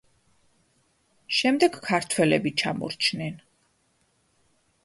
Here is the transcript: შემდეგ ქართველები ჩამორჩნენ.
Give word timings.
შემდეგ 1.41 1.77
ქართველები 1.89 2.55
ჩამორჩნენ. 2.63 3.39